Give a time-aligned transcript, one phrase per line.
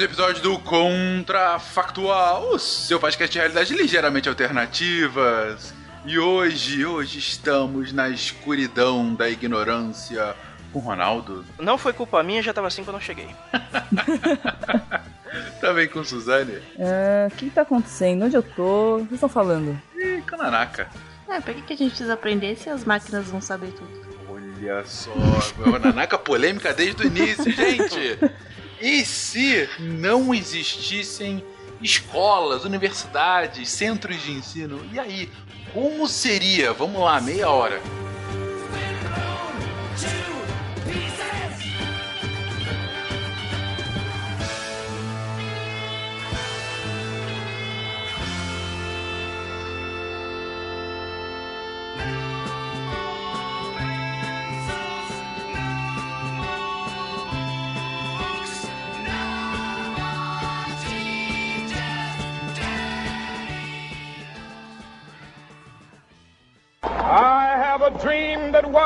[0.00, 5.74] um episódio do Contrafactual, o seu podcast de realidade ligeiramente alternativas.
[6.06, 10.34] E hoje, hoje estamos na escuridão da ignorância
[10.72, 11.44] com o Ronaldo.
[11.58, 13.28] Não foi culpa minha, já tava assim quando eu cheguei.
[15.60, 16.62] Também com Suzane.
[16.78, 18.24] Ah, O que tá acontecendo?
[18.24, 18.94] Onde eu tô?
[18.94, 19.78] O que vocês estão falando?
[19.96, 20.88] E Kananaka.
[21.28, 24.00] É, pra que, que a gente precisa aprender se as máquinas vão saber tudo?
[24.62, 25.10] Olha só,
[25.82, 28.18] Nanaka polêmica desde o início, gente.
[28.80, 31.44] E se não existissem
[31.82, 34.80] escolas, universidades, centros de ensino?
[34.90, 35.28] E aí,
[35.72, 36.72] como seria?
[36.72, 37.80] Vamos lá, meia hora.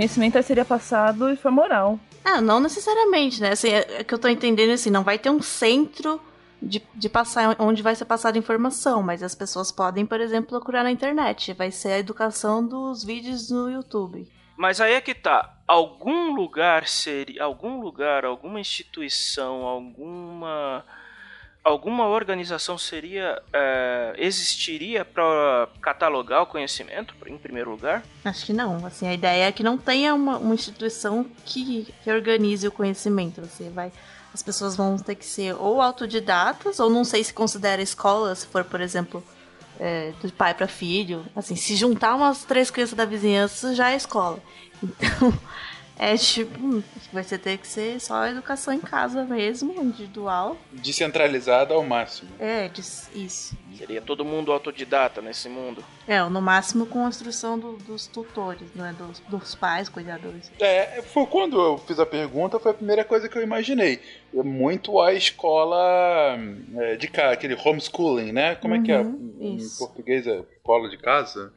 [0.00, 2.00] Conhecimento seria passado e foi moral.
[2.24, 3.50] Ah, não necessariamente, né?
[3.50, 6.18] Assim, é é que eu tô entendendo assim, não vai ter um centro
[6.62, 10.84] de, de passar onde vai ser passada informação, mas as pessoas podem, por exemplo, procurar
[10.84, 11.52] na internet.
[11.52, 14.26] Vai ser a educação dos vídeos no YouTube.
[14.56, 15.54] Mas aí é que tá.
[15.68, 17.44] Algum lugar seria.
[17.44, 20.82] Algum lugar, alguma instituição, alguma.
[21.62, 23.40] Alguma organização seria.
[23.52, 28.02] é, existiria para catalogar o conhecimento, em primeiro lugar?
[28.24, 28.84] Acho que não.
[28.86, 33.42] Assim, a ideia é que não tenha uma, uma instituição que, que organize o conhecimento.
[33.42, 33.92] Você vai.
[34.32, 38.46] As pessoas vão ter que ser ou autodidatas, ou não sei se considera escola, se
[38.46, 39.22] for, por exemplo,
[39.78, 41.26] é, do pai para filho.
[41.34, 44.38] Assim, se juntar umas três crianças da vizinhança, já é escola.
[44.82, 45.30] Então,
[46.02, 50.56] é tipo, hum, vai ser ter que ser só educação em casa mesmo, individual.
[50.72, 52.30] Descentralizada ao máximo.
[52.38, 52.70] É,
[53.14, 53.54] isso.
[53.76, 55.84] Seria todo mundo autodidata nesse mundo.
[56.08, 58.94] É, no máximo com a instrução do- dos tutores, né?
[58.98, 60.50] Dos, dos pais, cuidadores.
[60.58, 64.00] É, foi quando eu fiz a pergunta, foi a primeira coisa que eu imaginei.
[64.34, 66.38] É muito a escola
[66.78, 68.54] é, de casa, aquele homeschooling, né?
[68.56, 69.00] Como é que é?
[69.00, 69.78] Uhum, Em isso.
[69.78, 71.52] português é escola de casa?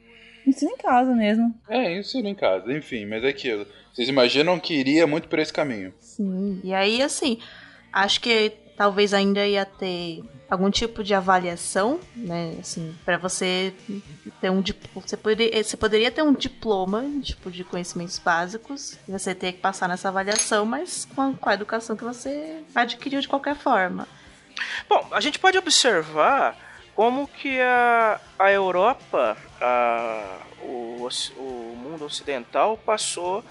[0.46, 1.54] Ensina em casa mesmo.
[1.70, 3.66] É, ensino em casa, enfim, mas é aquilo.
[3.94, 5.94] Vocês imaginam que iria muito por esse caminho?
[6.00, 6.60] Sim.
[6.64, 7.40] E aí, assim,
[7.92, 12.56] acho que talvez ainda ia ter algum tipo de avaliação, né?
[12.60, 13.72] Assim, para você
[14.42, 14.64] ter um
[14.96, 19.60] você poderia, você poderia ter um diploma, tipo, de conhecimentos básicos, e você ter que
[19.60, 24.08] passar nessa avaliação, mas com a, com a educação que você adquiriu de qualquer forma.
[24.90, 26.58] Bom, a gente pode observar
[26.96, 33.44] como que a, a Europa, a, o, o mundo ocidental passou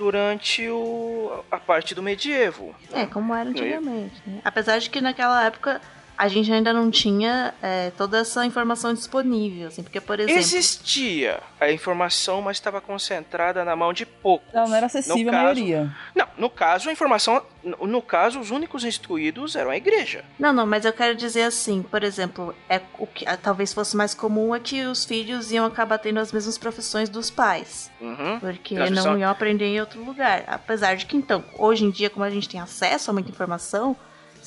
[0.00, 2.74] durante o, a parte do medievo.
[2.90, 4.40] É, como era antigamente, né?
[4.42, 5.78] Apesar de que naquela época
[6.22, 10.38] a gente ainda não tinha é, toda essa informação disponível, assim, porque, por exemplo...
[10.38, 14.52] Existia a informação, mas estava concentrada na mão de poucos.
[14.52, 15.96] Não, não era acessível No a caso- maioria.
[16.14, 17.42] Não, no caso, a informação.
[17.64, 20.22] No, no caso, os únicos instruídos eram a igreja.
[20.38, 24.12] Não, não, mas eu quero dizer assim, por exemplo, é o que talvez fosse mais
[24.14, 28.38] comum é que os filhos iam acabar tendo as mesmas profissões dos pais, Uhum.
[28.40, 30.44] porque Transmissão- não iam aprender em outro lugar.
[30.46, 33.96] Apesar de que então, hoje em dia, como a gente tem acesso a muita informação,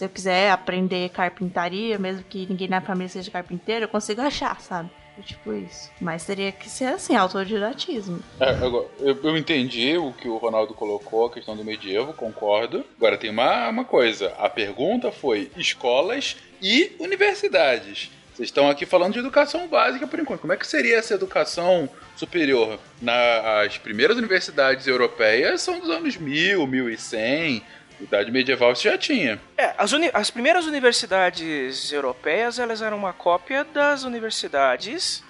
[0.03, 4.59] se eu quiser aprender carpintaria, mesmo que ninguém na família seja carpinteiro, eu consigo achar,
[4.59, 4.89] sabe?
[5.17, 5.91] É Tipo isso.
[6.01, 8.19] Mas teria que ser assim, autodidatismo.
[8.39, 8.89] É, eu,
[9.23, 12.83] eu entendi o que o Ronaldo colocou, a questão do medievo, concordo.
[12.97, 18.11] Agora tem uma, uma coisa: a pergunta foi escolas e universidades.
[18.33, 20.41] Vocês estão aqui falando de educação básica por enquanto.
[20.41, 22.79] Como é que seria essa educação superior?
[22.99, 27.63] Na, as primeiras universidades europeias são dos anos 1000, 1100.
[28.03, 29.39] Idade medieval você já tinha.
[29.57, 35.23] É, as, uni- as primeiras universidades europeias elas eram uma cópia das universidades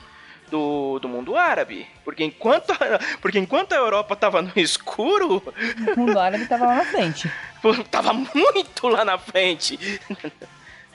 [0.49, 1.87] do, do mundo árabe.
[2.03, 5.41] Porque enquanto, a- porque enquanto a Europa estava no escuro,
[5.95, 7.31] O mundo árabe tava lá na frente.
[7.91, 9.77] tava muito lá na frente.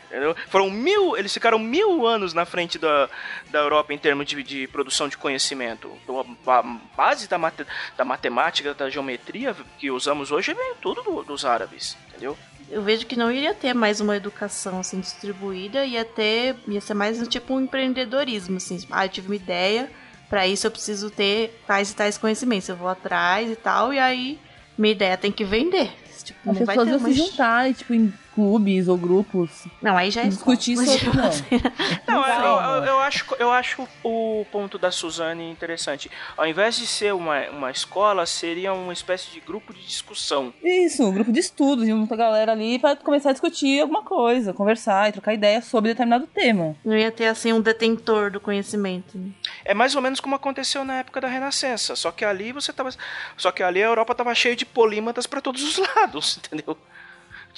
[0.09, 0.35] Entendeu?
[0.49, 3.09] Foram mil, eles ficaram mil anos na frente da,
[3.51, 5.93] da Europa em termos de, de produção de conhecimento.
[6.03, 6.63] Então, a,
[6.97, 7.67] base da, mate,
[7.97, 12.37] da matemática, da geometria que usamos hoje vem tudo do, dos árabes, entendeu?
[12.71, 16.95] Eu vejo que não iria ter mais uma educação assim distribuída, ia ter, ia ser
[16.95, 19.91] mais tipo um empreendedorismo, assim, ah, eu tive uma ideia,
[20.29, 23.99] para isso eu preciso ter tais e tais conhecimentos, eu vou atrás e tal, e
[23.99, 24.39] aí
[24.77, 25.91] minha ideia tem que vender.
[26.23, 27.09] Tipo, As pessoas uma...
[27.09, 29.67] se juntar, tipo, em clubes ou grupos.
[29.83, 31.33] Não, aí já é Discutir escola.
[31.33, 31.59] sobre.
[32.07, 32.21] Não.
[32.21, 36.09] Não, eu, eu- eu acho, eu acho o ponto da Suzane interessante.
[36.37, 40.53] Ao invés de ser uma, uma escola, seria uma espécie de grupo de discussão.
[40.63, 44.53] Isso, um grupo de estudos, junta a galera ali pra começar a discutir alguma coisa,
[44.53, 46.77] conversar e trocar ideia sobre determinado tema.
[46.85, 49.19] Não ia ter assim um detentor do conhecimento.
[49.19, 49.31] né?
[49.65, 51.97] É mais ou menos como aconteceu na época da Renascença.
[51.97, 52.91] Só que ali você tava.
[53.37, 56.77] Só que ali a Europa tava cheia de polímatas para todos os lados, entendeu?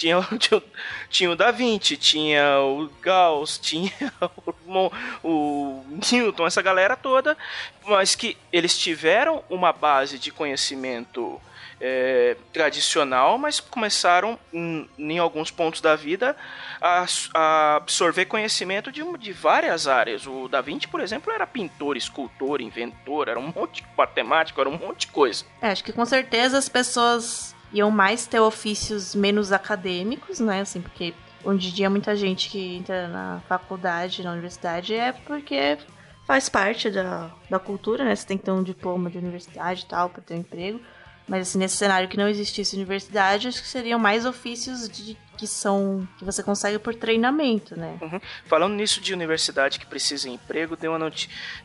[0.01, 0.63] Tinha, tinha, o-
[1.11, 3.93] tinha o Da Vinci, tinha o Gauss, tinha
[4.67, 4.91] o,
[5.23, 7.37] o Newton, essa galera toda,
[7.87, 11.39] mas que eles tiveram uma base de conhecimento
[11.79, 16.35] é, tradicional, mas começaram em, em alguns pontos da vida
[16.81, 17.05] a,
[17.35, 20.27] a absorver conhecimento de, de várias áreas.
[20.27, 24.69] O Da Vinci, por exemplo, era pintor, escultor, inventor, era um monte de matemático, era
[24.71, 25.45] um monte de coisa.
[25.61, 30.61] É, acho que com certeza as pessoas iam mais ter ofícios menos acadêmicos, né?
[30.61, 31.15] Assim, porque
[31.45, 35.79] hoje em dia muita gente que entra na faculdade, na universidade, é porque
[36.27, 38.15] faz parte da, da cultura, né?
[38.15, 40.81] Você tem que ter um diploma de universidade e tal para ter um emprego.
[41.31, 45.47] Mas assim, nesse cenário que não existisse universidade, acho que seriam mais ofícios de, que
[45.47, 46.09] são.
[46.19, 47.97] que você consegue por treinamento, né?
[48.03, 48.21] Uhum.
[48.47, 51.13] Falando nisso de universidade que precisa de emprego, deu uma,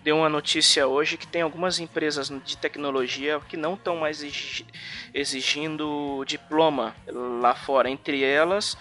[0.04, 4.68] deu uma notícia hoje que tem algumas empresas de tecnologia que não estão mais exigi-
[5.12, 6.96] exigindo diploma
[7.42, 7.90] lá fora.
[7.90, 8.78] Entre elas,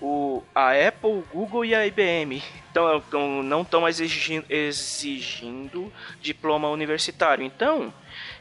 [0.00, 2.40] o, a Apple, o Google e a IBM.
[2.70, 7.44] Então, então não estão mais exigindo, exigindo diploma universitário.
[7.44, 7.92] Então,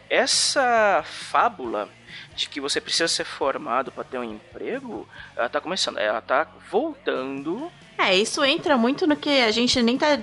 [0.10, 1.90] essa fábula
[2.36, 6.48] de que você precisa ser formado para ter um emprego, ela tá começando, ela tá
[6.70, 10.20] voltando É, isso entra muito no que a gente nem tá.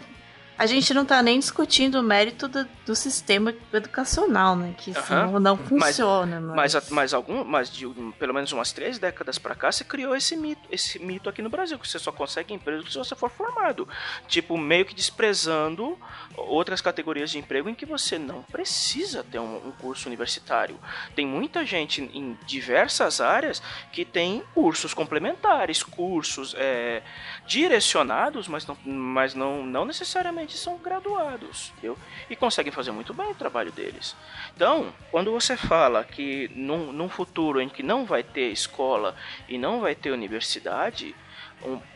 [0.56, 4.74] A gente não tá nem discutindo o mérito do, do sistema educacional, né?
[4.76, 4.92] Que
[5.40, 6.40] não, funciona.
[6.40, 7.86] Mas, Mas, mas algum, mas de
[8.18, 11.50] pelo menos umas três décadas pra cá, você criou esse mito, esse mito aqui no
[11.50, 13.88] Brasil, que você só consegue emprego se você for formado.
[14.28, 15.98] Tipo, meio que desprezando
[16.36, 20.78] outras categorias de emprego em que você não precisa ter um, um curso universitário.
[21.14, 23.62] Tem muita gente em diversas áreas
[23.92, 27.02] que tem cursos complementares, cursos é,
[27.46, 31.98] direcionados, mas, não, mas não, não necessariamente são graduados, entendeu?
[32.28, 34.16] E conseguem fazer muito bem o trabalho deles.
[34.56, 39.14] Então, quando você fala que num, num futuro em que não vai ter escola
[39.48, 41.14] e não vai ter universidade,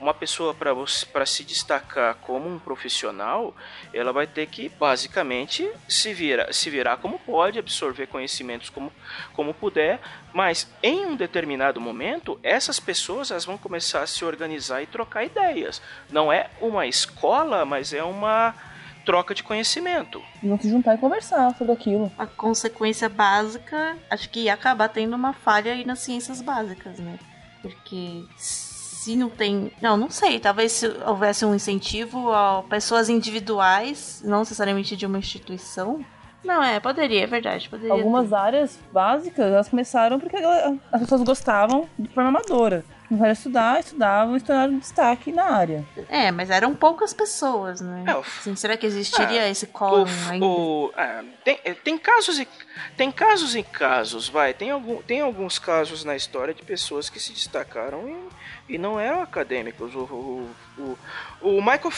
[0.00, 3.54] uma pessoa para se destacar como um profissional,
[3.92, 8.92] ela vai ter que basicamente se virar, se virar como pode, absorver conhecimentos como,
[9.34, 10.00] como puder,
[10.32, 15.24] mas em um determinado momento, essas pessoas elas vão começar a se organizar e trocar
[15.24, 15.82] ideias.
[16.10, 18.54] Não é uma escola, mas é uma
[19.04, 20.22] troca de conhecimento.
[20.42, 22.12] Vão se juntar e conversar sobre aquilo.
[22.18, 27.18] a consequência básica, acho que ia acabar tendo uma falha aí nas ciências básicas, né?
[27.62, 28.24] Porque
[29.08, 29.72] se não tem.
[29.80, 30.38] Não, não sei.
[30.38, 36.04] Talvez se houvesse um incentivo a pessoas individuais, não necessariamente de uma instituição.
[36.44, 37.68] Não, é, poderia, é verdade.
[37.68, 38.34] Poderia Algumas ter.
[38.34, 40.36] áreas básicas, elas começaram porque
[40.92, 42.84] as pessoas gostavam de forma amadora.
[43.08, 45.84] Começaram a estudar, estudavam e tornaram destaque na área.
[46.08, 48.04] É, mas eram poucas pessoas, né?
[48.06, 50.44] É, Assim, será que existiria Ah, esse colo ainda?
[50.44, 52.46] o- ah, tem, eh, tem casos e
[52.96, 54.52] tem casos e casos, vai.
[54.52, 58.06] Tem, algum, tem alguns casos na história de pessoas que se destacaram
[58.68, 59.94] e, e não eram acadêmicos.
[59.94, 60.98] O, o, o,
[61.40, 61.92] o Michael,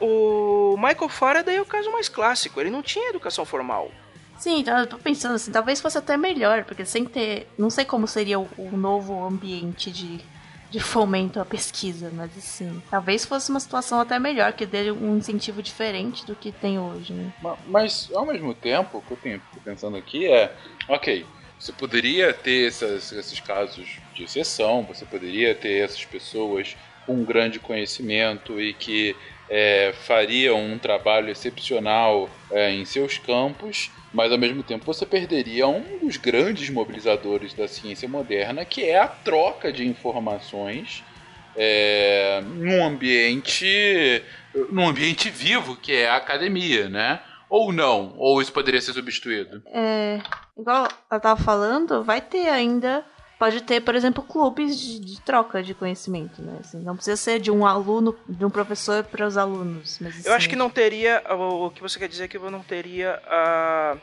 [0.00, 2.60] o, o Michael Faraday é o caso mais clássico.
[2.60, 3.90] Ele não tinha educação formal.
[4.36, 7.52] Sim, eu tô pensando assim, talvez fosse até melhor, porque sem ter.
[7.58, 10.30] Não sei como seria o, o novo ambiente de,
[10.70, 15.16] de fomento à pesquisa, mas assim, talvez fosse uma situação até melhor, que dê um
[15.16, 17.32] incentivo diferente do que tem hoje, né?
[17.40, 20.54] Ma- Mas, ao mesmo tempo, o que eu tenho pensando aqui é:
[20.88, 21.26] ok,
[21.58, 27.60] você poderia ter essas- esses casos de exceção, você poderia ter essas pessoas com grande
[27.60, 29.16] conhecimento e que
[29.48, 35.68] é, fariam um trabalho excepcional é, em seus campos, mas ao mesmo tempo você perderia
[35.68, 41.04] um dos grandes mobilizadores da ciência moderna, que é a troca de informações
[41.54, 44.22] é, num ambiente
[44.72, 47.20] num ambiente vivo que é a academia, né?
[47.50, 48.14] Ou não?
[48.16, 49.62] Ou isso poderia ser substituído?
[49.66, 50.18] É,
[50.58, 53.04] igual ela tava falando, vai ter ainda
[53.38, 56.58] pode ter, por exemplo, clubes de, de troca de conhecimento, né?
[56.60, 59.98] Assim, não precisa ser de um aluno, de um professor para os alunos.
[60.00, 61.22] Mas, Eu acho assim, que não teria.
[61.30, 63.96] O o que você quer dizer é que não teria a,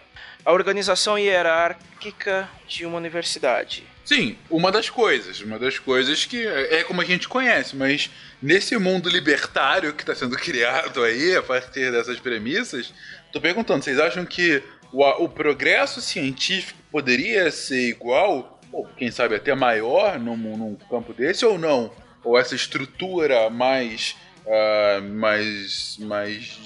[0.46, 3.84] a organização hierárquica de uma universidade.
[4.04, 5.42] Sim, uma das coisas.
[5.42, 8.10] Uma das coisas que é é como a gente conhece, mas
[8.42, 12.94] nesse mundo libertário que está sendo criado aí, a partir dessas premissas,
[13.32, 14.62] tô perguntando, vocês acham que
[14.92, 21.14] o, o progresso científico poderia ser igual, ou quem sabe até maior num, num campo
[21.14, 21.92] desse, ou não?
[22.24, 24.16] Ou essa estrutura mais,
[24.48, 26.60] ah, mais, mais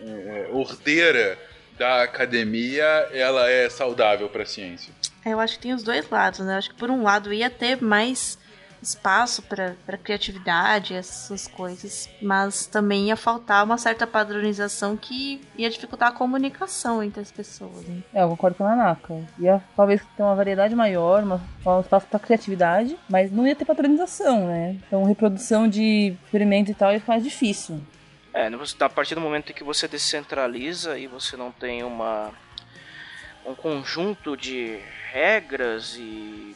[0.00, 1.38] eh, ordeira
[1.76, 4.92] da academia, ela é saudável para a ciência?
[5.26, 6.56] Eu acho que tem os dois lados, né?
[6.56, 8.38] Acho que por um lado ia ter mais
[8.82, 16.08] espaço para criatividade, essas coisas, mas também ia faltar uma certa padronização que ia dificultar
[16.08, 17.84] a comunicação entre as pessoas.
[17.86, 18.02] Né?
[18.14, 19.14] É, eu concordo com a Nanaka.
[19.38, 23.64] Ia talvez ter uma variedade maior, uma, um espaço pra criatividade, mas não ia ter
[23.64, 24.76] padronização, né?
[24.86, 27.80] Então reprodução de experimento e tal ia ficar mais difícil.
[28.32, 32.30] É, você- a partir do momento em que você descentraliza e você não tem uma
[33.46, 34.78] um conjunto de
[35.10, 36.54] regras e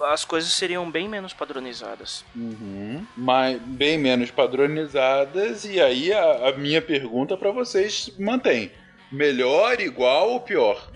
[0.00, 2.24] as coisas seriam bem menos padronizadas.
[2.34, 3.06] Uhum.
[3.16, 8.70] Mas bem menos padronizadas, e aí a, a minha pergunta para vocês mantém:
[9.10, 10.90] melhor, igual ou pior?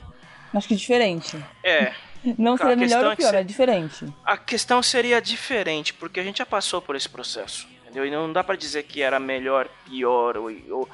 [0.53, 1.37] Acho que diferente.
[1.65, 1.93] É,
[2.37, 4.07] Não seria melhor ou é pior, se- é diferente.
[4.25, 8.05] a questão seria diferente, porque a gente já passou por esse processo, entendeu?
[8.05, 10.89] E não dá pra dizer que era melhor, pior ou, ou,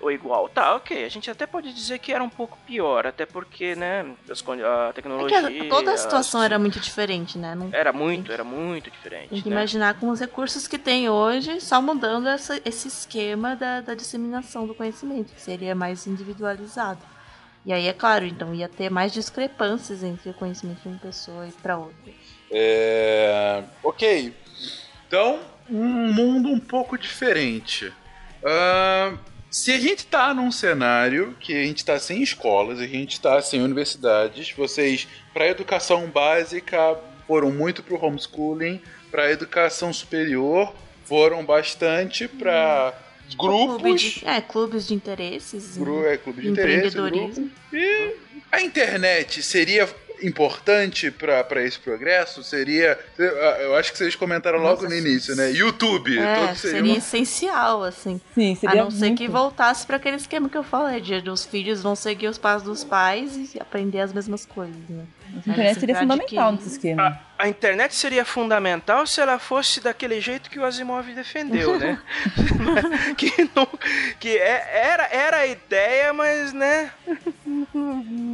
[0.00, 0.48] ou igual.
[0.48, 4.04] Tá, ok, a gente até pode dizer que era um pouco pior, até porque, né,
[4.28, 5.50] a É tecnologia...
[5.50, 7.54] que a- toda a situação as- era muito diferente, né?
[7.54, 9.28] Não Era muito, era muito diferente.
[9.30, 9.56] tem que né?
[9.56, 14.66] imaginar com os recursos que tem hoje, só mudando essa- esse esquema da, da disseminação
[14.66, 17.00] do conhecimento, que seria mais individualizado.
[17.64, 21.48] E aí, é claro, então ia ter mais discrepâncias entre o conhecimento de uma pessoa
[21.48, 22.12] e para outra.
[22.50, 23.64] É.
[23.82, 24.32] Ok.
[25.08, 27.92] Então, um mundo um pouco diferente.
[28.44, 29.14] Ah,
[29.56, 33.40] se a gente tá num cenário que a gente tá sem escolas, a gente tá
[33.40, 36.96] sem universidades, vocês, para educação básica,
[37.26, 42.92] foram muito pro homeschooling, para educação superior, foram bastante para
[43.38, 44.00] Clube grupos.
[44.02, 45.76] de- é, clubes de interesses.
[45.76, 47.50] Gru- é, clube de interesse, empreendedorismo.
[47.72, 48.12] E
[48.52, 49.88] a internet seria
[50.22, 52.42] importante para esse progresso?
[52.42, 52.98] Seria.
[53.60, 55.50] Eu acho que vocês comentaram logo Nossa, no início, né?
[55.50, 56.18] YouTube.
[56.18, 58.20] É, seria seria uma- essencial, assim.
[58.34, 59.18] Sim, A seria não ser muito.
[59.18, 62.62] que voltasse para aquele esquema que eu falei, de os filhos vão seguir os passos
[62.62, 65.04] dos pais e aprender as mesmas coisas, né?
[65.34, 67.20] A internet seria fundamental nesse esquema.
[67.38, 72.00] A, a internet seria fundamental se ela fosse daquele jeito que o Asimov defendeu, né?
[73.18, 73.66] que não,
[74.18, 76.90] que é- era, era a ideia, mas, né?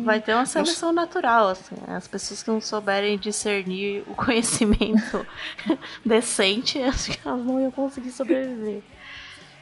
[0.04, 1.76] Vai ter uma seleção natural, assim.
[1.86, 5.26] As pessoas que não souberem discernir o conhecimento
[6.04, 8.82] decente, acho que elas não iam conseguir sobreviver.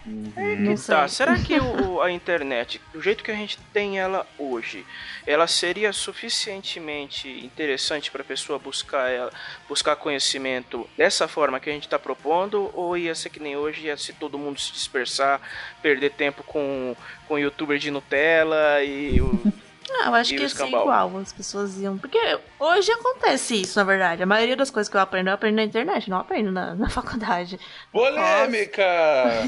[0.06, 0.94] Não sei.
[0.94, 4.84] Tá, será que o- o- a internet, do jeito que a gente tem ela hoje,
[5.26, 9.30] ela seria suficientemente interessante para a pessoa buscar ela,
[9.68, 13.82] buscar conhecimento dessa forma que a gente está propondo, ou ia ser que nem hoje,
[13.86, 15.38] ia se todo mundo se dispersar,
[15.82, 16.96] perder tempo com
[17.28, 19.52] com youtuber de Nutella e o
[19.92, 21.98] Ah, eu acho E que ia ser igual, as pessoas iam.
[21.98, 22.18] Porque
[22.58, 24.22] hoje acontece isso, na verdade.
[24.22, 26.88] A maioria das coisas que eu aprendo, eu aprendo na internet, não aprendo na, na
[26.88, 27.58] faculdade.
[27.92, 28.82] Polêmica!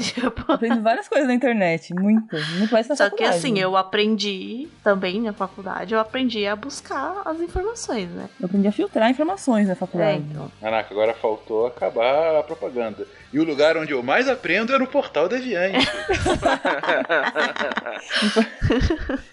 [0.01, 3.37] Tipo, Aprendo várias coisas na internet, muito, muito mais na Só que faculdade.
[3.37, 8.29] assim, eu aprendi também na faculdade, eu aprendi a buscar as informações, né?
[8.39, 10.23] Eu aprendi a filtrar informações na É, faculdade.
[10.29, 10.51] então.
[10.59, 13.07] Caraca, agora faltou acabar a propaganda.
[13.31, 15.87] E o lugar onde eu mais aprendo é no portal Deviante.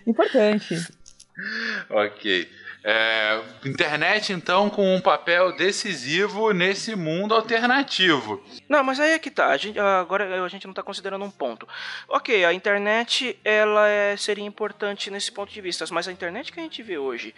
[0.07, 0.77] Importante.
[1.91, 2.51] ok.
[2.83, 8.43] É, internet, então, com um papel decisivo nesse mundo alternativo.
[8.67, 9.49] Não, mas aí é que tá.
[9.49, 11.69] A gente, agora a gente não tá considerando um ponto.
[12.09, 16.59] Ok, a internet ela é- seria importante nesse ponto de vista, mas a internet que
[16.59, 17.35] a gente vê hoje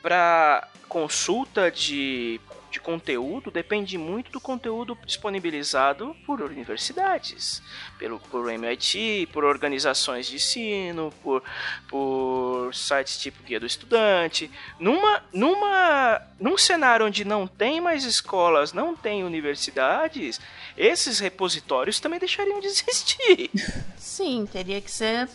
[0.00, 2.40] para consulta de,
[2.74, 7.62] de conteúdo depende muito do conteúdo disponibilizado por universidades,
[8.00, 11.42] pelo por MIT, por organizações de ensino, por,
[11.88, 14.50] por sites tipo Guia do Estudante.
[14.80, 20.40] Numa, numa, num cenário onde não tem mais escolas, não tem universidades,
[20.76, 23.50] esses repositórios também deixariam de existir.
[24.04, 25.26] Sim, teria que ser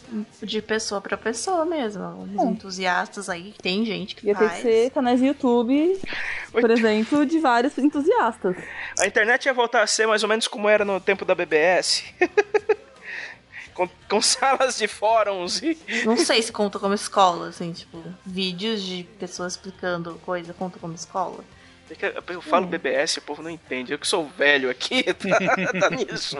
[0.43, 2.03] de pessoa pra pessoa mesmo.
[2.23, 4.57] Os entusiastas aí, tem gente que Ia ter faz.
[4.57, 5.99] que ser canais de YouTube,
[6.51, 8.55] por exemplo, de vários entusiastas.
[8.99, 12.03] A internet ia voltar a ser mais ou menos como era no tempo da BBS.
[13.73, 15.75] com, com salas de fóruns e.
[16.05, 20.93] Não sei se conta como escola, assim, tipo, vídeos de pessoas explicando coisa conta como
[20.93, 21.43] escola.
[21.89, 23.91] É Eu falo BBS, o povo não entende.
[23.91, 26.37] Eu que sou velho aqui, tá, tá nisso.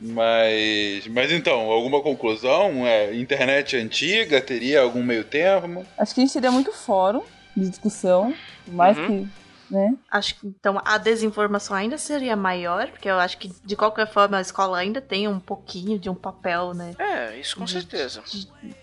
[0.00, 2.86] Mas, mas então, alguma conclusão?
[2.86, 5.86] É, internet antiga teria algum meio termo?
[5.98, 7.22] Acho que a gente teria muito fórum
[7.56, 8.34] de discussão,
[8.66, 9.06] mais Uhum.
[9.26, 9.94] que, né?
[10.10, 14.38] Acho que então a desinformação ainda seria maior, porque eu acho que de qualquer forma
[14.38, 16.94] a escola ainda tem um pouquinho de um papel, né?
[16.98, 18.22] É, isso com certeza.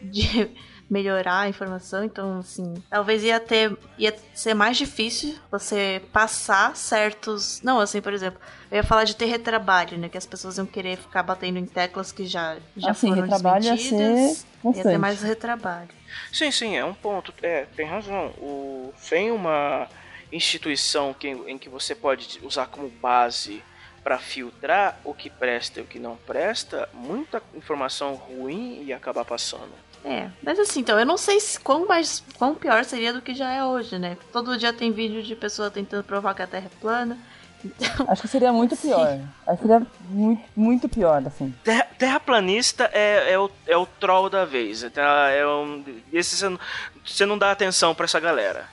[0.02, 0.52] de
[0.90, 7.62] melhorar a informação, então assim, talvez ia ter ia ser mais difícil você passar certos,
[7.62, 8.40] não, assim, por exemplo,
[8.72, 11.66] eu ia falar de ter retrabalho, né, que as pessoas iam querer ficar batendo em
[11.66, 14.38] teclas que já já Assim, foram retrabalho ia desmentidas.
[14.38, 15.90] ser ia ter mais retrabalho.
[16.32, 17.34] Sim, sim, é um ponto.
[17.42, 18.28] É, tem razão.
[18.38, 19.88] O, sem uma
[20.32, 23.64] instituição que, em que você pode usar como base
[24.04, 29.26] para filtrar o que presta e o que não presta, muita informação ruim ia acabar
[29.26, 29.72] passando.
[30.04, 33.34] É, mas assim, então, eu não sei se quão, mais, quão pior seria do que
[33.34, 34.18] já é hoje, né?
[34.32, 37.18] Todo dia tem vídeo de pessoa tentando provar que a Terra é plana.
[37.66, 39.20] Então, Acho que seria muito pior.
[39.48, 41.54] Acho que seria muito, muito pior, assim.
[41.64, 44.86] Terra, terraplanista é, é, o, é o troll da vez.
[44.94, 45.30] Tá?
[45.32, 46.60] É um, esse você não,
[47.04, 48.70] você não dá atenção pra essa galera.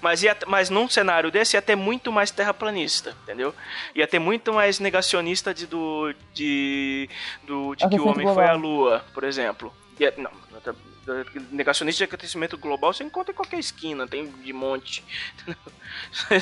[0.00, 3.54] Mas, ia, mas num cenário desse ia ter muito mais terraplanista, entendeu?
[3.94, 7.08] Ia ter muito mais negacionista de, do, de,
[7.44, 8.58] do, de que o homem foi à global.
[8.58, 9.72] Lua, por exemplo.
[9.98, 10.30] Ia, não,
[11.50, 15.04] negacionista de aquecimento global você encontra em qualquer esquina, tem de monte.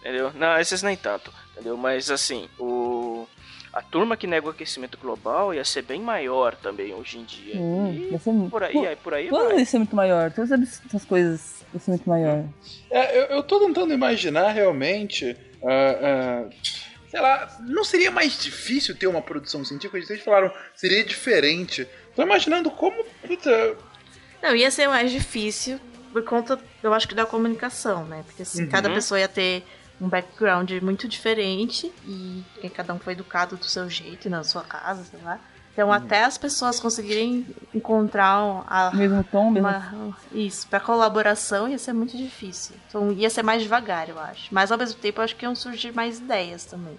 [0.00, 0.32] entendeu?
[0.34, 1.76] Não, esses nem tanto, entendeu?
[1.76, 3.26] Mas assim, o
[3.72, 7.56] a turma que nega o aquecimento global ia ser bem maior também hoje em dia.
[7.56, 8.50] Hum, e ia ser muito.
[8.50, 9.58] por aí, Pô, aí por aí Tudo vai.
[9.58, 10.32] ia ser muito maior.
[10.32, 12.44] Todas essas coisas muito maior.
[12.90, 15.36] É, eu, eu tô tentando imaginar realmente.
[15.62, 16.50] ah, ah,
[17.08, 20.04] sei lá, não seria mais difícil ter uma produção científica?
[20.04, 21.86] Vocês falaram, seria diferente.
[22.14, 23.04] Tô imaginando como.
[23.26, 23.76] Puta,
[24.42, 25.78] Não, ia ser mais difícil
[26.12, 28.22] por conta, eu acho que da comunicação, né?
[28.26, 28.94] Porque assim, cada Uhum.
[28.94, 29.64] pessoa ia ter
[30.00, 35.04] um background muito diferente e cada um foi educado do seu jeito, na sua casa,
[35.04, 35.38] sei lá.
[35.72, 39.68] Então, até as pessoas conseguirem encontrar a, Mesmo tom, mesmo.
[39.68, 42.74] uma, isso, pra colaboração ia ser muito difícil.
[42.88, 44.52] Então, ia ser mais devagar, eu acho.
[44.52, 46.98] Mas, ao mesmo tempo, eu acho que iam surgir mais ideias também.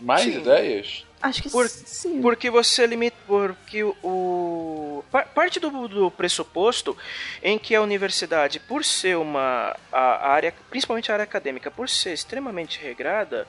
[0.00, 0.38] Mais Sim.
[0.38, 1.04] ideias?
[1.20, 2.22] Acho que Por- sim.
[2.22, 3.16] Porque você limita.
[3.26, 5.02] Porque o.
[5.10, 6.96] pa- Parte do, do pressuposto
[7.42, 9.76] em que a universidade, por ser uma.
[9.90, 13.48] A, área, principalmente a área acadêmica, por ser extremamente regrada,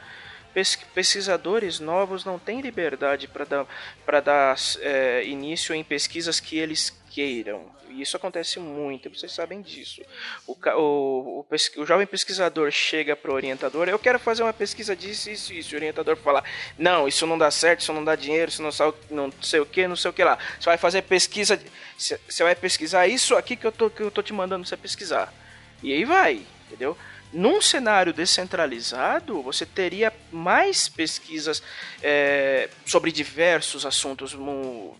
[0.51, 3.65] pes- pesquisadores novos não têm liberdade para dar,
[4.03, 7.61] pra dar é, início em pesquisas que eles queiram.
[7.89, 10.01] E isso acontece muito, vocês sabem disso.
[10.45, 14.95] O, o, o, o jovem pesquisador chega para o orientador, eu quero fazer uma pesquisa
[14.95, 15.73] disso, isso, isso.
[15.73, 16.43] O orientador fala,
[16.77, 19.65] não, isso não dá certo, isso não dá dinheiro, isso não, sa- não sei o
[19.65, 20.37] que, não sei o que lá.
[20.59, 21.59] Você vai fazer pesquisa,
[21.97, 25.33] você vai pesquisar isso aqui que eu, tô, que eu tô te mandando você pesquisar.
[25.81, 26.97] E aí vai, entendeu?
[27.31, 31.61] Num cenário descentralizado, você teria mais pesquisas
[32.01, 34.35] é, sobre diversos assuntos.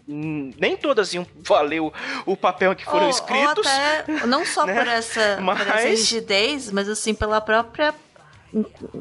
[0.08, 1.92] Nem todas iam valer o,
[2.26, 3.65] o papel que foram Ou- escritos.
[3.65, 4.76] Ou até, não só né?
[4.76, 7.96] por, essa, por essa Mas- rigidez, mas assim, pela própria.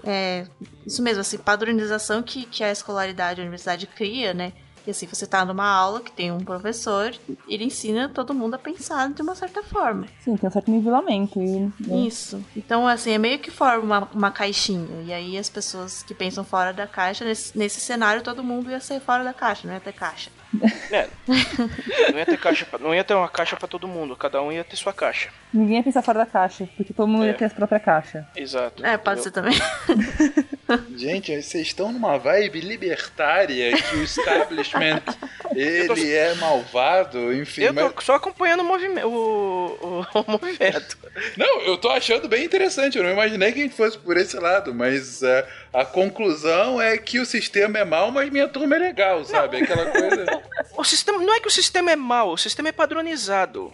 [0.07, 0.47] é,
[0.87, 4.53] isso mesmo, assim, padronização que, que a escolaridade, a universidade cria, né?
[4.89, 7.15] Que assim, você tá numa aula que tem um professor,
[7.47, 10.07] ele ensina todo mundo a pensar de uma certa forma.
[10.19, 11.39] Sim, tem um certo nivelamento.
[11.43, 11.71] E, né?
[12.07, 12.43] Isso.
[12.57, 15.03] Então, assim, é meio que forma uma, uma caixinha.
[15.05, 18.81] E aí as pessoas que pensam fora da caixa, nesse, nesse cenário, todo mundo ia
[18.81, 20.31] ser fora da caixa, não ia ter caixa.
[20.91, 21.07] É,
[22.11, 24.51] não ia ter caixa, pra- não ia ter uma caixa para todo mundo, cada um
[24.51, 25.29] ia ter sua caixa.
[25.53, 27.29] Ninguém ia pensar fora da caixa, porque todo mundo É.
[27.29, 28.27] ia ter a própria caixa.
[28.35, 28.83] Exato.
[28.87, 29.53] É, pode ser entendeu?
[29.87, 30.45] também.
[30.97, 35.03] Gente, vocês estão numa vibe libertária que o establishment
[35.57, 37.63] ele é malvado, enfim.
[37.63, 39.09] Eu mas- tô só acompanhando o, movime o,
[40.13, 40.99] o- o movimento.
[41.37, 42.99] Não, eu tô achando bem interessante.
[42.99, 46.99] Eu não imaginei que a gente fosse por esse lado, mas é, a conclusão é
[46.99, 49.57] que o sistema é mau, mas minha turma é legal, sabe?
[49.63, 50.43] Aquela coisa.
[50.77, 53.73] O sistema não é que o sistema é mau, o sistema é padronizado.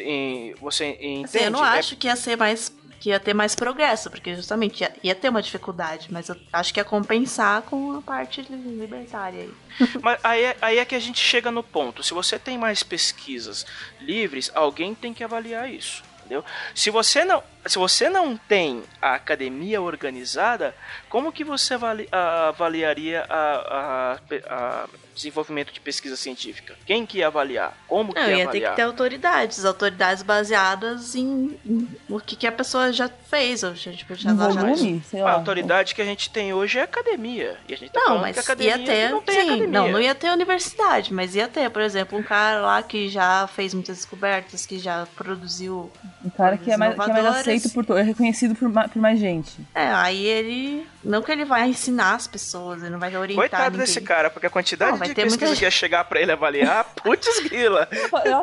[0.00, 1.24] Em- você entende?
[1.24, 2.72] Assim, eu não É- acho que ia ser mais.
[3.00, 6.74] Que ia ter mais progresso, porque justamente ia, ia ter uma dificuldade, mas eu acho
[6.74, 9.54] que ia compensar com a parte li- libertária aí.
[10.02, 12.02] Mas aí é, aí é que a gente chega no ponto.
[12.02, 13.64] Se você tem mais pesquisas
[14.00, 16.02] livres, alguém tem que avaliar isso.
[16.20, 16.44] Entendeu?
[16.74, 20.74] Se você não, se você não tem a academia organizada,
[21.08, 24.16] como que você avali- a- avaliaria a,
[24.48, 26.76] a- a- desenvolvimento de pesquisa científica?
[26.86, 27.76] Quem que ia avaliar?
[27.88, 28.70] Como que Não, ia ia ter avaliar?
[28.70, 33.74] que ter autoridades, autoridades baseadas em, em o que, que a pessoa já fez, ou
[33.74, 36.84] já, tipo, já, já- volume, sei A autoridade que a gente tem hoje é a
[36.84, 37.56] academia.
[37.68, 39.08] E a gente tá Não, mas que a academia ia ter.
[39.10, 39.66] não tem sim, academia.
[39.66, 43.48] não, não ia ter universidade, mas ia ter, por exemplo, um cara lá que já
[43.48, 45.90] fez muitas descobertas, que já produziu.
[46.24, 47.44] Um cara que é mais, que é mais.
[47.58, 49.52] Aceito por é reconhecido por, ma- por mais gente.
[49.74, 50.86] É, aí ele.
[51.04, 53.42] Não que ele vai ensinar as pessoas, ele não vai orientar.
[53.48, 53.80] Coitado ninguém.
[53.86, 56.32] desse cara, porque a quantidade Não, de ter pesquisa muita que ia chegar pra ele
[56.32, 57.88] avaliar, putz grila.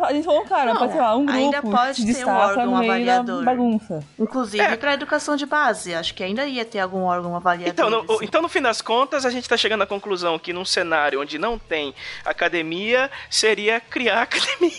[0.07, 2.29] A gente falou, cara, Não, pode ser lá, um grupo ainda pode se ter um
[2.31, 3.39] órgão no meio avaliador.
[3.43, 4.03] da bagunça.
[4.17, 4.75] Inclusive É.
[4.77, 5.93] pra educação de base.
[5.93, 7.71] Acho que ainda ia ter algum órgão avaliador.
[7.73, 8.25] Então no, assim.
[8.25, 11.37] então, no fim das contas, a gente tá chegando à conclusão que num cenário onde
[11.37, 14.71] não tem academia, seria criar academia.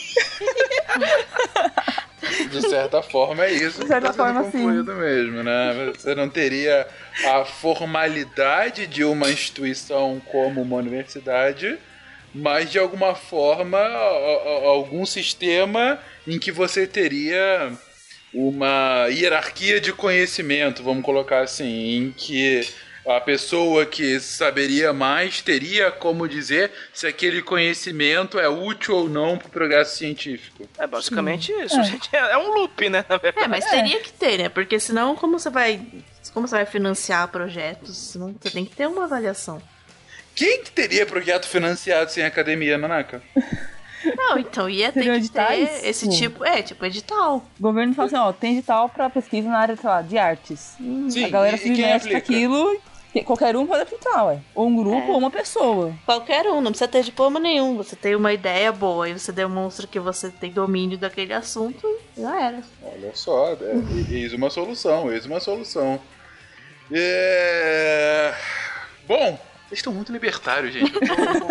[2.50, 4.66] De certa forma é isso De certa tá forma, sim.
[4.66, 5.92] mesmo, né?
[5.96, 6.86] Você não teria
[7.26, 11.78] a formalidade de uma instituição como uma universidade,
[12.34, 13.78] mas de alguma forma
[14.64, 17.72] algum sistema em que você teria
[18.34, 22.66] uma hierarquia de conhecimento, vamos colocar assim, em que
[23.06, 29.38] a pessoa que saberia mais teria como dizer se aquele conhecimento é útil ou não
[29.38, 30.68] para o progresso científico.
[30.78, 31.82] É basicamente isso.
[31.84, 32.08] gente.
[32.14, 32.32] É.
[32.32, 33.04] é um loop, né?
[33.08, 33.44] Na verdade.
[33.44, 34.48] É, mas teria que ter, né?
[34.48, 35.80] Porque senão, como você vai.
[36.32, 38.16] Como você vai financiar projetos?
[38.40, 39.62] Você tem que ter uma avaliação.
[40.34, 43.22] Quem que teria projeto financiado sem academia, Nanaka?
[44.16, 45.68] Não, então ia ter que editais?
[45.80, 46.10] ter esse Sim.
[46.10, 46.44] tipo.
[46.44, 47.44] É, tipo edital.
[47.58, 50.76] O governo fala assim, ó, tem edital pra pesquisa na área, sei lá, de artes.
[51.08, 52.80] Sim, a galera se submete aquilo,
[53.24, 54.40] qualquer um pode aplicar, ué.
[54.54, 55.10] Ou um grupo É.
[55.10, 55.94] ou uma pessoa.
[56.04, 57.76] Qualquer um, não precisa ter diploma nenhum.
[57.76, 62.40] Você tem uma ideia boa e você demonstra que você tem domínio daquele assunto, já
[62.40, 62.62] era.
[62.82, 63.56] Olha só, é,
[64.10, 66.00] eis uma solução, eis uma solução.
[66.92, 68.32] É...
[69.08, 70.92] Bom, vocês estão muito libertários, gente.
[70.94, 71.46] Eu tô.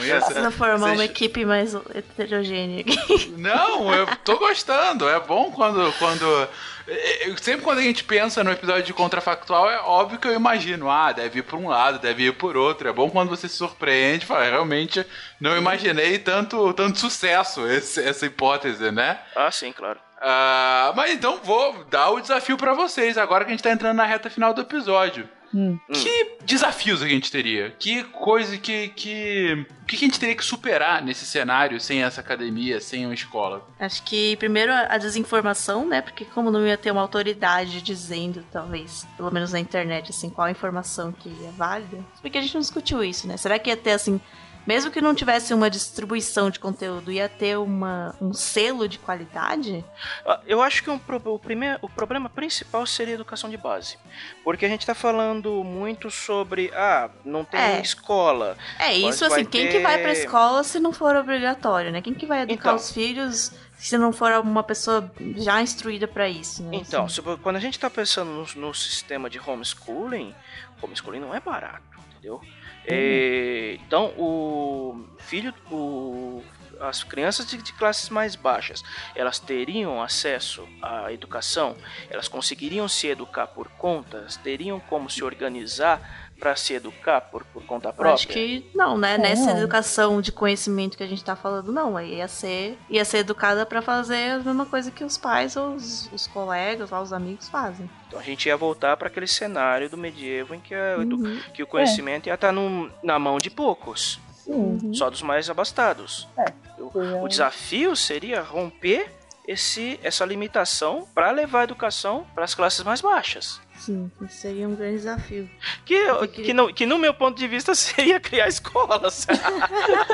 [0.00, 3.30] Precisa formar uma Vocês- equipe mais heterogênea aqui.
[3.36, 5.08] Não, eu tô gostando.
[5.08, 5.92] É bom quando.
[5.98, 6.48] quando
[6.88, 10.34] é, é, sempre quando a gente pensa no episódio de contrafactual, é óbvio que eu
[10.34, 10.90] imagino.
[10.90, 12.88] Ah, deve ir por um lado, deve ir por outro.
[12.88, 15.04] É bom quando você se surpreende e fala, realmente
[15.40, 19.18] não imaginei tanto, tanto sucesso esse- essa hipótese, né?
[19.36, 20.00] Ah, sim, claro.
[20.22, 23.96] Ah, mas então vou dar o desafio pra vocês, agora que a gente tá entrando
[23.96, 25.28] na reta final do episódio.
[25.54, 25.78] Hum.
[25.92, 27.70] Que desafios a gente teria?
[27.78, 28.88] Que coisa que.
[28.88, 33.14] que o que a gente teria que superar nesse cenário sem essa academia, sem uma
[33.14, 33.66] escola?
[33.78, 36.00] Acho que primeiro a desinformação, né?
[36.00, 40.46] Porque como não ia ter uma autoridade dizendo, talvez, pelo menos na internet, assim, qual
[40.46, 41.98] a informação que é válida.
[42.22, 43.36] Porque a gente não discutiu isso, né?
[43.36, 44.20] Será que ia ter, assim,
[44.66, 49.84] mesmo que não tivesse uma distribuição de conteúdo, ia ter uma, um selo de qualidade?
[50.26, 53.98] Ah, Eu acho que um o, primeiro, o problema principal seria a educação de base.
[54.44, 57.80] Porque a gente tá falando muito sobre, ah, não tem É.
[57.80, 58.56] escola.
[58.78, 62.00] É, isso, assim, quem ter- que vai pra escola se não for obrigatório, né?
[62.02, 62.76] Quem que vai educar Então.
[62.76, 66.76] os filhos se não for uma pessoa já instruída pra isso, né?
[66.76, 67.22] Então, Assim.
[67.42, 70.34] quando a gente tá pensando no, no sistema de homeschooling,
[70.82, 72.42] homeschooling não é barato, entendeu?
[72.86, 76.42] É, então, o filho, o,
[76.80, 78.82] as crianças de, de classes mais baixas,
[79.14, 81.76] elas teriam acesso à educação,
[82.08, 87.62] elas conseguiriam se educar por contas, teriam como se organizar para se educar por, por
[87.64, 88.14] conta Eu própria?
[88.14, 89.14] acho que não, né?
[89.14, 89.18] É.
[89.18, 92.00] Nessa educação de conhecimento que a gente tá falando, não.
[92.00, 96.10] Ia ser, ia ser educada pra fazer a mesma coisa que os pais ou os,
[96.12, 97.88] os colegas, lá, os amigos fazem.
[98.08, 101.40] Então a gente ia voltar para aquele cenário do medievo em que, a Uhum.
[101.54, 104.92] que o conhecimento ia estar num- na mão de poucos, Sim.
[104.94, 106.26] só dos mais abastados.
[106.38, 106.52] É.
[106.80, 109.12] O, o desafio seria romper
[109.46, 113.60] esse, essa limitação para levar a educação para as classes mais baixas.
[113.80, 115.48] Sim, isso seria um grande desafio.
[115.86, 119.26] Que, que- que, no, que no meu ponto de vista seria criar escolas.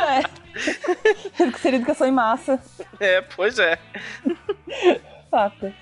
[0.08, 0.46] É.
[1.58, 2.58] Seria educação em massa.
[2.98, 3.78] é, pois é.
[5.30, 5.72] Fato.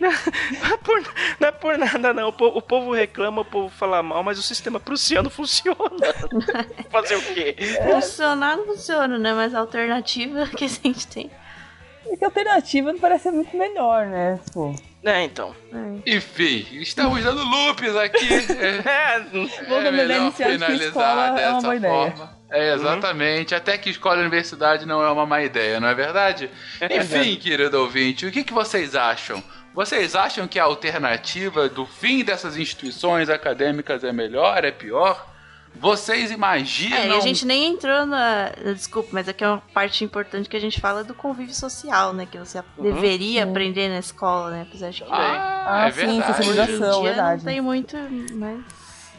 [0.00, 1.02] Não é por,
[1.40, 2.28] não é por nada, não.
[2.28, 5.76] O povo, o povo reclama, o povo fala mal, mas o sistema prussiano funciona.
[6.90, 7.56] Fazer o quê?
[7.92, 9.32] Funcionar não funciona, né?
[9.34, 11.30] Mas a alternativa que a gente tem.
[12.10, 14.38] É que a alternativa não parece ser muito melhor, né?
[14.52, 14.74] Pô.
[15.06, 15.54] É, então.
[15.72, 16.16] É.
[16.16, 18.26] Enfim, estamos dando loops aqui.
[18.58, 19.20] É, É,
[19.68, 22.10] Vou é melhor iniciar de que finalizar escola é uma dessa boa ideia.
[22.10, 22.36] forma.
[22.50, 23.54] É, exatamente.
[23.54, 26.50] Até que escola e universidade não é uma má ideia, não é verdade?
[26.90, 29.42] Enfim, querido ouvinte, o que, que vocês acham?
[29.72, 35.35] Vocês acham que a alternativa do fim dessas instituições acadêmicas é melhor, é pior?
[35.80, 36.96] Vocês imaginam...
[36.96, 38.50] É, e a gente nem entrou na.
[38.74, 42.26] Desculpa, mas aqui é uma parte importante que a gente fala do convívio social, né?
[42.30, 44.62] Que você deveria aprender na escola, né?
[44.68, 47.44] Apesar de que Ah, Ah, é sim, dia verdade.
[47.44, 47.96] não tem muito.
[48.34, 48.60] Mas...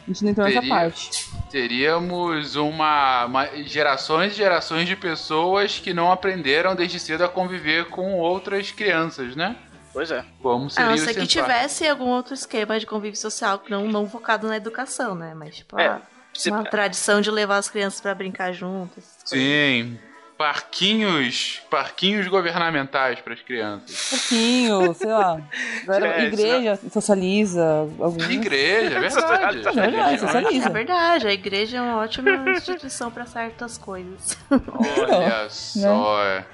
[0.06, 1.30] A gente não entrou nessa parte.
[1.50, 7.86] Teríamos uma, uma- gerações e gerações de pessoas que não aprenderam desde cedo a conviver
[7.90, 9.56] com outras crianças, né?
[9.92, 10.24] Pois é.
[10.40, 13.86] Como A seria não o ser que tivesse algum outro esquema de convívio social não,
[13.86, 15.34] não focado na educação, né?
[15.34, 16.00] Mas, tipo, É, ah,
[16.42, 19.04] se- uma tradição de levar as crianças pra brincar juntas.
[19.24, 19.98] Sim.
[20.36, 24.08] Parquinhos, parquinhos governamentais para as crianças.
[24.08, 25.40] Pouquinho, sei lá.
[25.82, 27.64] Agora, É, igreja socializa.
[27.98, 28.22] Algum...
[28.30, 29.58] Igreja, é verdade.
[29.66, 30.66] É verdade, socializa.
[30.68, 34.38] É verdade, a igreja é uma ótima instituição pra certas coisas.
[34.50, 36.44] Olha só.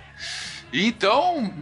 [0.72, 1.52] Então,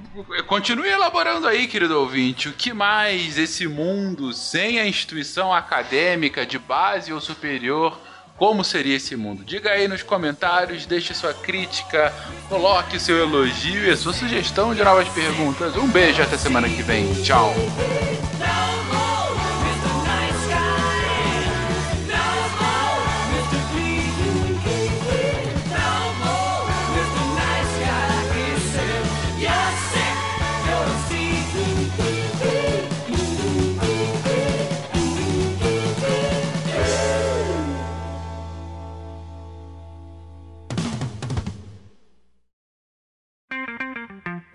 [0.46, 2.48] continue elaborando aí, querido ouvinte.
[2.48, 8.00] O que mais esse mundo sem a instituição acadêmica de base ou superior?
[8.42, 9.44] Como seria esse mundo?
[9.44, 12.12] Diga aí nos comentários, deixe sua crítica,
[12.48, 15.76] coloque seu elogio e a sua sugestão de novas perguntas.
[15.76, 17.06] Um beijo até semana que vem.
[17.22, 17.54] Tchau.